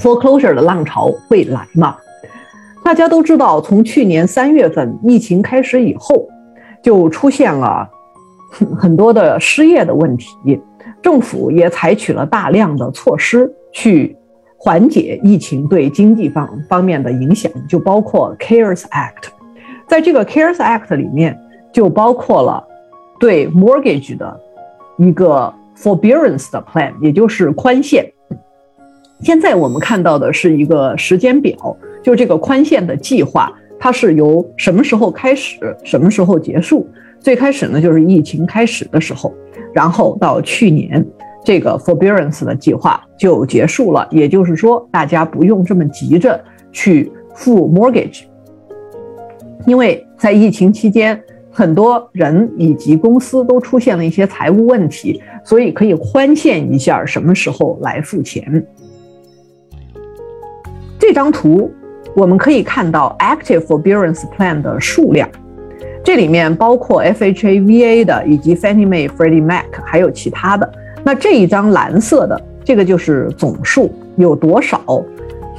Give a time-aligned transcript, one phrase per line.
[0.00, 1.96] foreclosure 的浪潮会来吗？
[2.84, 6.28] 大家都知道，从去年三月份疫情开始以后，
[6.82, 7.88] 就出现了
[8.76, 10.60] 很多的失业的问题，
[11.00, 14.16] 政府也采取了大量的措施去
[14.58, 19.28] 缓解疫情对经济方方面的影响，就包括 CARES Act。
[19.86, 21.38] 在这个 CARES Act 里面，
[21.72, 22.62] 就包括了
[23.18, 24.40] 对 mortgage 的
[24.98, 28.10] 一个 forbearance 的 plan，也就是宽限。
[29.20, 31.54] 现在我们看到的是一个时间表，
[32.02, 36.86] 就这个宽限的计划，它是由什么时候开始，什么时候结束？
[37.20, 39.32] 最开始呢，就是疫情开始的时候，
[39.72, 41.02] 然后到去年，
[41.42, 44.06] 这个 forbearance 的计划就结束了。
[44.10, 46.38] 也就是说，大家不用这么急着
[46.70, 48.24] 去付 mortgage，
[49.66, 51.18] 因为在疫情期间，
[51.50, 58.66] 很多人以及公司都出现了一些财务问题，所以可以宽限一下什么时候来付钱。
[61.06, 61.70] 这张图
[62.16, 65.28] 我们可以看到 active forbearance plan 的数量，
[66.02, 70.72] 这里面包括 FHA、VA 的，以及 Fannie Mae、Freddie Mac，还有其他的。
[71.04, 74.80] 那这一张蓝色的，这个就是总数有多少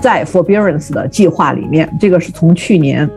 [0.00, 1.88] 在 forbearance 的计划里面。
[2.00, 3.08] 这个是从去年、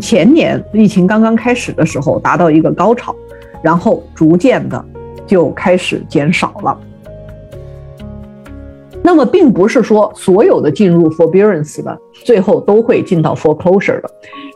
[0.00, 3.12] 前年疫情刚刚开始的时候达到一个高潮，
[3.60, 4.84] 然后逐渐的
[5.26, 6.78] 就开始减少了。
[9.06, 14.10] 那么并不是说所有的进入 forbearance 的最后都会进到 foreclosure 的，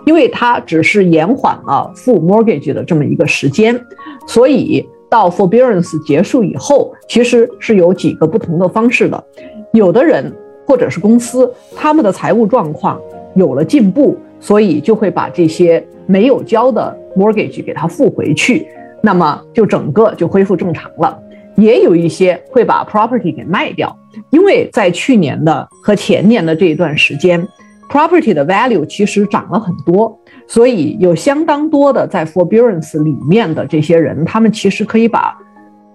[0.04, 3.80] 因为它只是延缓了付 mortgage 的这么一个时间，
[4.26, 9.24] 所以到 forbearance 结束以后，其实是有几个不同的方式的。
[9.72, 10.32] 有的人
[10.66, 13.00] 或者是公司，他们的财务状况
[13.36, 18.66] 有了进步，所以就会把这些没有交的 mortgage 给它付回去，
[19.00, 21.16] 那么就整个就恢复正常了。
[21.60, 23.96] 也有一些会把 property 给卖掉。
[24.30, 27.46] 因为在去年的和前年的这一段时间
[27.88, 35.36] ，property 的 value 其实涨了很多，所以有相当多的在 forbearance 里面的这些人，他们其实可以把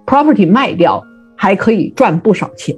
[0.05, 1.03] property 卖掉，
[1.35, 2.75] 还可以赚不少钱。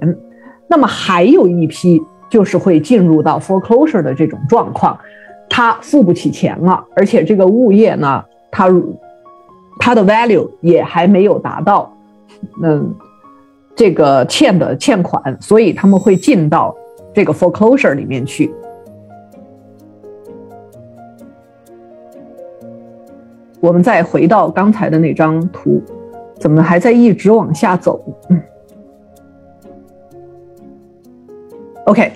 [0.68, 4.98] 那么还有一批就是会进入到 foreclosure 的这种状况，
[5.50, 8.68] 他付不起钱了，而且这个物业呢，它
[9.80, 11.96] 它的 value 也还没有达到，
[12.64, 12.96] 嗯。
[13.80, 16.76] 这个欠的欠款，所以他们会进到
[17.14, 18.52] 这个 foreclosure 里面去。
[23.60, 25.80] 我们再回到刚才的那张图，
[26.40, 28.04] 怎么还在一直往下走
[31.86, 32.12] ？OK，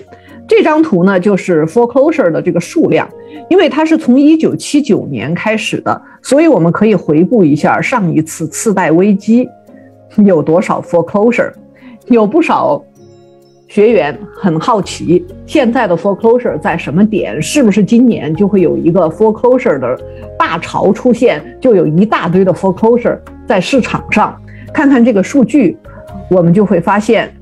[0.48, 3.08] 这张图呢就是 foreclosure 的这个数量，
[3.48, 9.48] 因为它是从一九七九年开始的，所以我们可以回顾一下上一次次贷危机。
[10.24, 11.52] 有多少 foreclosure？
[12.06, 12.82] 有不少
[13.68, 17.40] 学员很好奇，现在的 foreclosure 在什么点？
[17.40, 19.98] 是不是今年就会有一个 foreclosure 的
[20.38, 21.40] 大潮出现？
[21.60, 24.36] 就有一大堆的 foreclosure 在市场上。
[24.74, 25.76] 看看这个数据，
[26.30, 27.32] 我们就会发现，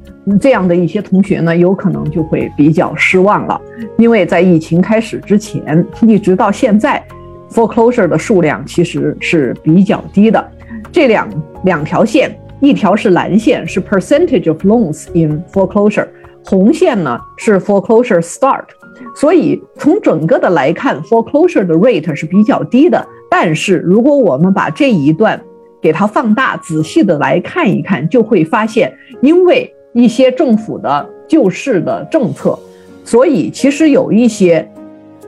[0.41, 3.61] 这样的一些同学呢，有可能就会比较失望了，
[3.97, 7.03] 因为在疫情开始之前，一直到现在
[7.51, 10.45] ，foreclosure 的数量其实是比较低的。
[10.93, 11.29] 这两
[11.65, 12.37] 两条线。
[12.61, 16.07] 一条是蓝线，是 percentage of loans in foreclosure，
[16.45, 18.65] 红线呢是 foreclosure start。
[19.17, 23.07] 所以从整个的来看，foreclosure 的 rate 是比较低的。
[23.31, 25.41] 但是如果我们把这一段
[25.81, 28.93] 给它放大，仔细的来看一看，就会发现，
[29.23, 32.59] 因为一些政府的救市的政策，
[33.05, 34.71] 所以其实有一些。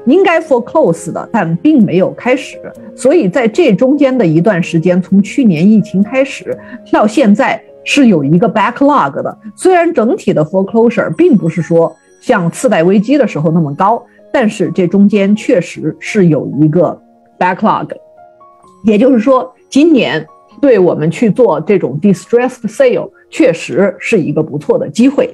[0.06, 2.58] 应该 foreclose 的，但并没有开始，
[2.96, 6.56] 所以在这中间的一段时间，从去年疫情开始
[6.90, 9.38] 到现在是有一个 backlog 的。
[9.56, 17.00] 虽然整体的 foreclosure 并不是说像次贷危机的时候那么高，但是这中间确实是有一个
[17.38, 17.88] backlog。
[18.84, 20.26] 也就是说，今年
[20.60, 25.32] 对我们去做这种 distressed sale 确实是一个不错的机会。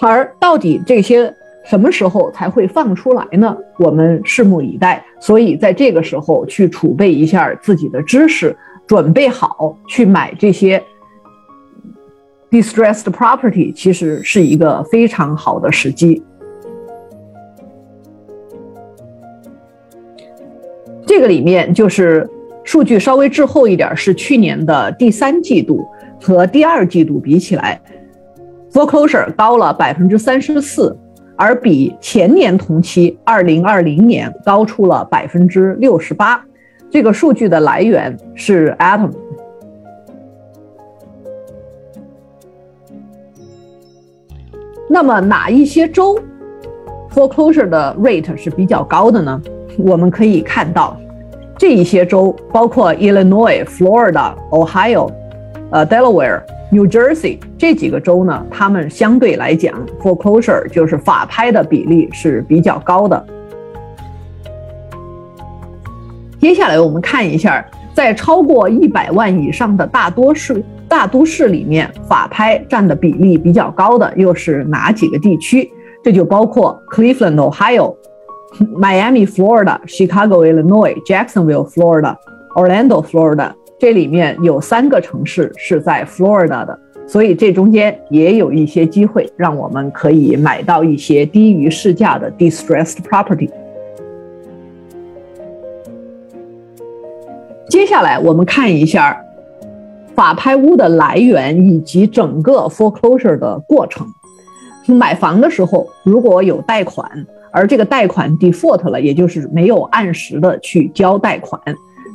[0.00, 1.34] 而到底这些？
[1.64, 3.56] 什么时候才会放出来呢？
[3.78, 5.04] 我们拭目以待。
[5.20, 8.56] 所以在这个时候去储备一下自己的知识，
[8.86, 10.82] 准备好去买这些
[12.50, 16.22] distressed property，其实是一个非常好的时机。
[21.06, 22.28] 这个里面就是
[22.64, 25.86] 数据稍微滞后一点，是去年的第三季度
[26.20, 27.80] 和第二季度比起来
[28.72, 30.96] ，foreclosure 高了百分之三十四。
[31.42, 36.40] 而比前年同期，二零二零年高出了百分之六十八。
[36.88, 39.10] 这个数据的来源是 Atom。
[44.88, 46.16] 那么哪一些州
[47.12, 49.42] foreclosure 的 rate 是比较高的呢？
[49.78, 50.96] 我们可以看到，
[51.58, 55.10] 这一些州包括 Illinois、Florida、Ohio、
[55.72, 56.40] 呃 Delaware、
[56.74, 63.22] New Jersey 这几个州呢，他们相对来讲 foreclosure 就是法拍的比例是比较高的。
[66.40, 75.70] 接下来我们看一下，在超过一百万以上的大多数大都市里面，法拍占的比例比较高的又是哪几个地区？
[76.02, 77.94] 这就包括 Cleveland、Ohio。
[78.78, 82.16] Miami, Florida, Chicago, Illinois, Jacksonville, Florida,
[82.54, 93.50] Orlando, Florida，这里面有三个城市是在 Florida 的，所以这中间也有一些机会，让我们可以买到一些低于市价的 distressed property。
[97.68, 99.20] 接下来我们看一下
[100.14, 104.06] 法拍屋的来源以及整个 foreclosure 的过程。
[104.86, 107.26] 买房的时候，如果有贷款。
[107.54, 111.60] 而这个贷款 default 了，也就是没有按时的去交贷款，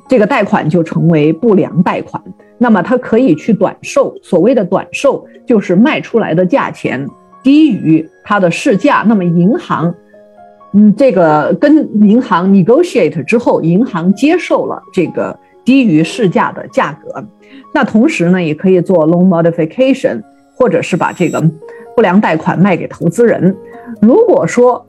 [0.07, 2.21] 这个贷款就成为不良贷款。
[2.57, 7.05] 那么它可以去短售，所谓的短售就是卖出来的价钱
[7.43, 9.03] 低于它的市价。
[9.07, 9.93] 那么银行，
[10.73, 17.23] 嗯，这个跟银行 negotiate 之后，银行接受了这个低于市价的价格。
[17.73, 20.21] 那同时呢，也可以做 loan modification，
[20.55, 21.39] 或者是把这个
[21.95, 23.55] 不良贷款卖给投资人。
[24.01, 24.83] 如果说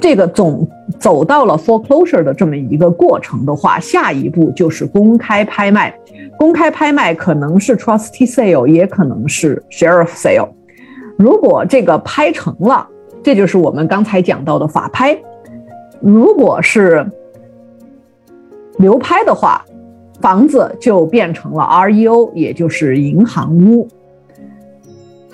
[0.00, 0.66] 这个总
[0.98, 5.94] 走到了 foreclosure 的这么一个过程的话，下一步就是公开拍卖。
[6.38, 10.48] 公开拍卖可能是 trustee sale，也可能是 sheriff sale。
[11.16, 12.88] 如果这个拍成了，
[13.22, 15.18] 这就是我们刚才讲到的法拍。
[16.00, 17.06] 如果是
[18.78, 19.62] 流拍的话，
[20.20, 23.86] 房子就变成了 REO，也就是银行屋。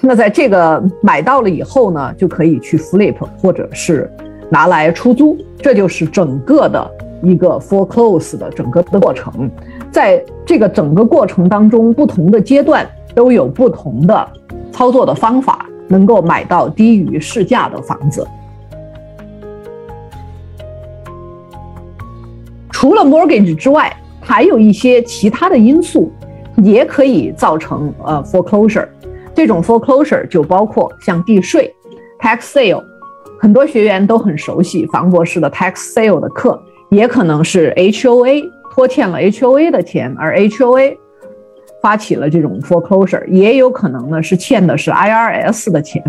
[0.00, 4.11] 那在这个买到了以后呢，就可以去 flip，或者是。
[4.50, 6.90] 拿来出租，这就是整个的
[7.22, 9.50] 一个 foreclose 的整个的过程。
[9.90, 14.28] 在这个整个过程当中，不同的阶段都有不同的
[14.70, 18.26] 操作的方法，能够买到低于市价的房子。
[22.70, 23.90] 除了 mortgage 之外，
[24.20, 26.12] 还有一些其他的因素
[26.56, 28.87] 也可以造成呃 foreclosure。
[29.34, 31.75] 这种 foreclosure 就包括像地税
[32.20, 32.82] tax sale。
[33.38, 36.61] 很多学员都很熟悉房博士的 tax sale 的课，
[36.91, 40.97] 也可能是 HOA 拖欠了 HOA 的钱，而 HOA
[41.83, 46.03] 发起了这种 foreclosure，也有可能呢是欠的是 IRS 的钱，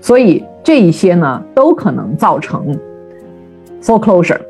[0.00, 2.78] 所以这一些呢都可能造成
[3.82, 4.40] foreclosure。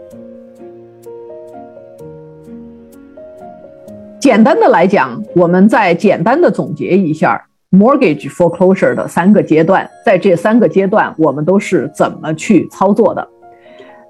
[4.20, 7.47] 简单的来讲，我们再简单的总结一下。
[7.70, 13.28] Mortgage foreclosure 的三个阶段，在这三个阶段，我们都是怎么去操作的？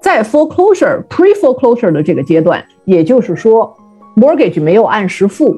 [0.01, 3.75] 在 foreclosure pre foreclosure 的这个阶段，也就是说
[4.15, 5.57] ，mortgage 没有按时付，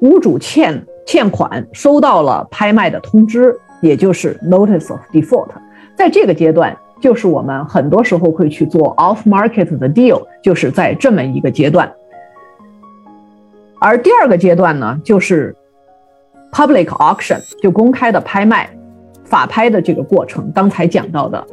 [0.00, 5.48] 屋主欠欠款，收到了拍卖的通知，也就是 notice of default。
[5.96, 11.90] 在这个阶段，就是我们很多时候会去做 off market 的 deal，就是在这么一个阶段。
[13.80, 15.56] 而第二个阶段呢，就是。
[16.52, 18.68] Public auction 就公开的拍卖，
[19.24, 21.46] 法拍的这个过程，刚才讲到的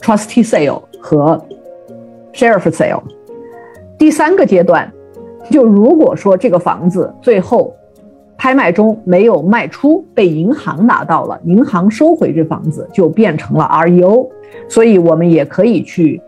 [0.00, 1.44] trustee sale 和
[2.32, 3.02] sheriff sale。
[3.98, 4.90] 第三个阶段，
[5.50, 7.74] 就如果说这个房子最后
[8.36, 14.28] 拍卖中没有卖出，被银行拿到了，银行收回这房子就变成了 REO，
[14.68, 16.20] 所以我们也可以去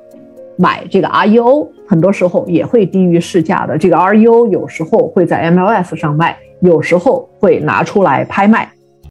[0.57, 3.79] 买这个 REO，很多时候也会低于市价的。
[3.79, 6.37] 这个 REO 有时候会在 MLS 上卖。
[6.61, 8.76] 有时候会拿出来拍卖。